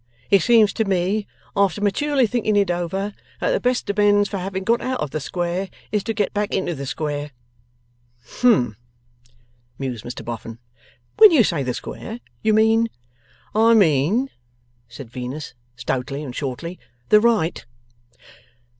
[0.31, 4.63] It seems to me, after maturely thinking it over, that the best amends for having
[4.63, 7.29] got out of the square is to get back into the square.'
[8.39, 8.75] 'Humph!'
[9.77, 10.57] mused Mr Boffin.
[11.19, 12.87] 'When you say the square, you mean'
[13.53, 14.31] 'I mean,'
[14.89, 16.79] said Venus, stoutly and shortly,
[17.09, 17.63] 'the right.